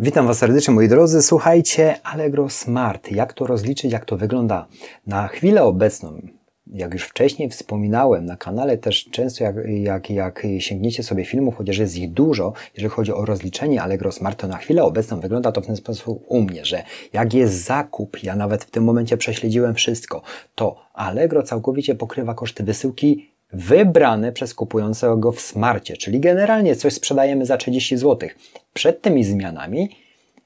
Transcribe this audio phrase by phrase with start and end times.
[0.00, 1.22] Witam Was serdecznie moi drodzy.
[1.22, 3.10] Słuchajcie, Allegro Smart.
[3.12, 4.66] Jak to rozliczyć, jak to wygląda?
[5.06, 6.22] Na chwilę obecną,
[6.66, 11.78] jak już wcześniej wspominałem, na kanale też często jak, jak, jak sięgniecie sobie filmów, chociaż
[11.78, 15.60] jest ich dużo, jeżeli chodzi o rozliczenie Allegro Smart, to na chwilę obecną wygląda to
[15.60, 19.74] w ten sposób u mnie, że jak jest zakup, ja nawet w tym momencie prześledziłem
[19.74, 20.22] wszystko,
[20.54, 27.46] to Allegro całkowicie pokrywa koszty wysyłki wybrane przez kupującego w smarcie, czyli generalnie coś sprzedajemy
[27.46, 28.28] za 30 zł.
[28.74, 29.88] Przed tymi zmianami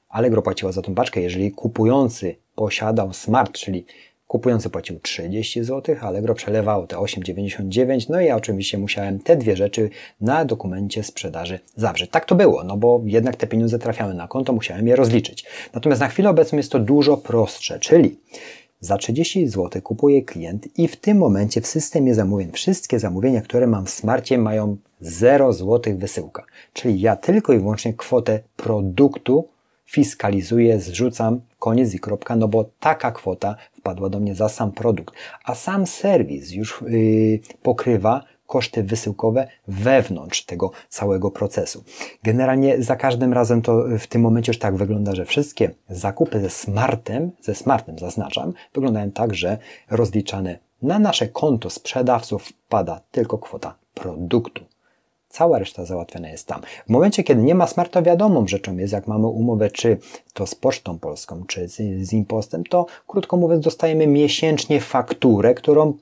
[0.09, 3.85] Allegro płaciła za tą paczkę, jeżeli kupujący posiadał smart, czyli
[4.27, 9.55] kupujący płacił 30 zł, Allegro przelewało te 8,99, no i ja oczywiście musiałem te dwie
[9.55, 9.89] rzeczy
[10.21, 12.09] na dokumencie sprzedaży zawrzeć.
[12.11, 15.45] Tak to było, no bo jednak te pieniądze trafiały na konto, musiałem je rozliczyć.
[15.73, 18.17] Natomiast na chwilę obecną jest to dużo prostsze, czyli
[18.83, 23.67] za 30 zł kupuje klient i w tym momencie w systemie zamówień wszystkie zamówienia, które
[23.67, 26.43] mam w smarcie mają 0 zł wysyłka.
[26.73, 29.47] Czyli ja tylko i wyłącznie kwotę produktu
[29.85, 35.15] fiskalizuję, zrzucam, koniec i kropka, no bo taka kwota wpadła do mnie za sam produkt.
[35.43, 41.83] A sam serwis już yy, pokrywa koszty wysyłkowe wewnątrz tego całego procesu.
[42.23, 46.49] Generalnie za każdym razem to w tym momencie już tak wygląda, że wszystkie zakupy ze
[46.49, 49.57] smartem, ze smartem zaznaczam, wyglądają tak, że
[49.89, 54.63] rozliczane na nasze konto sprzedawców wpada tylko kwota produktu.
[55.29, 56.61] Cała reszta załatwiona jest tam.
[56.87, 59.97] W momencie, kiedy nie ma smarta, wiadomą rzeczą jest, jak mamy umowę, czy
[60.33, 61.75] to z Pocztą Polską, czy z,
[62.07, 65.93] z Impostem, to krótko mówiąc, dostajemy miesięcznie fakturę, którą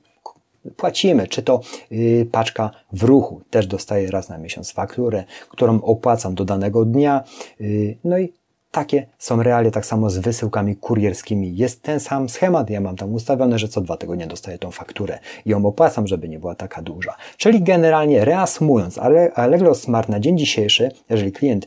[0.76, 1.60] płacimy, czy to
[1.90, 7.24] yy, paczka w ruchu, też dostaję raz na miesiąc fakturę, którą opłacam do danego dnia,
[7.60, 8.32] yy, no i
[8.72, 11.56] takie są realia, tak samo z wysyłkami kurierskimi.
[11.56, 15.18] Jest ten sam schemat, ja mam tam ustawione, że co dwa tygodnie dostaję tą fakturę
[15.46, 17.16] i ją opłacam, żeby nie była taka duża.
[17.36, 18.98] Czyli generalnie reasumując,
[19.34, 21.66] Allegro Smart na dzień dzisiejszy, jeżeli klient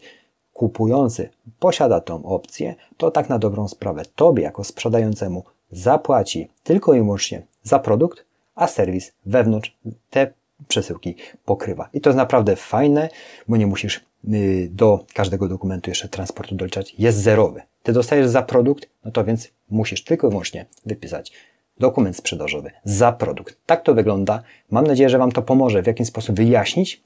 [0.53, 6.99] kupujący posiada tą opcję, to tak na dobrą sprawę Tobie jako sprzedającemu zapłaci tylko i
[6.99, 9.77] wyłącznie za produkt, a serwis wewnątrz
[10.09, 10.33] te
[10.67, 11.15] przesyłki
[11.45, 11.89] pokrywa.
[11.93, 13.09] I to jest naprawdę fajne,
[13.47, 14.01] bo nie musisz
[14.33, 16.95] y, do każdego dokumentu jeszcze transportu doliczać.
[16.97, 17.61] Jest zerowy.
[17.83, 21.31] Ty dostajesz za produkt, no to więc musisz tylko i wyłącznie wypisać
[21.79, 23.57] dokument sprzedażowy za produkt.
[23.65, 24.43] Tak to wygląda.
[24.71, 27.01] Mam nadzieję, że Wam to pomoże w jakiś sposób wyjaśnić,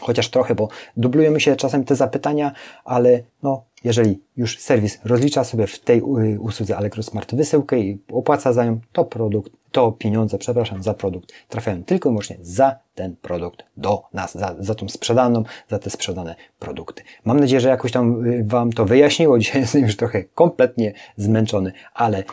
[0.00, 2.52] chociaż trochę, bo dublują mi się czasem te zapytania,
[2.84, 8.02] ale no, jeżeli już serwis rozlicza sobie w tej y, usłudze Allegro Smart wysyłkę i
[8.12, 12.78] opłaca za nią, to produkt, to pieniądze, przepraszam, za produkt trafiają tylko i wyłącznie za
[12.94, 17.02] ten produkt do nas, za, za tą sprzedaną, za te sprzedane produkty.
[17.24, 19.38] Mam nadzieję, że jakoś tam y, Wam to wyjaśniło.
[19.42, 22.24] Dzisiaj jestem już trochę kompletnie zmęczony, ale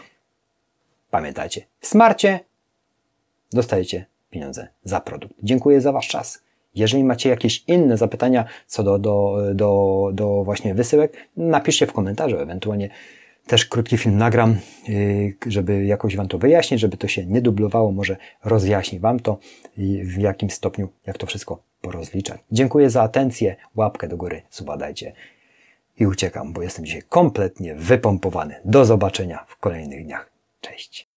[1.11, 2.39] pamiętajcie, w Smarcie
[3.53, 5.33] dostajecie pieniądze za produkt.
[5.43, 6.46] Dziękuję za Wasz czas.
[6.77, 12.39] Jeżeli macie jakieś inne zapytania co do, do, do, do właśnie wysyłek, napiszcie w komentarzu,
[12.39, 12.89] ewentualnie
[13.47, 14.55] też krótki film nagram,
[14.87, 19.37] yy, żeby jakoś Wam to wyjaśnić, żeby to się nie dublowało, może rozjaśni Wam to
[19.77, 22.41] i w jakim stopniu, jak to wszystko porozliczać.
[22.51, 25.13] Dziękuję za atencję, łapkę do góry, suba dajcie
[25.99, 28.55] i uciekam, bo jestem dzisiaj kompletnie wypompowany.
[28.65, 30.29] Do zobaczenia w kolejnych dniach.
[30.61, 31.07] Cześć.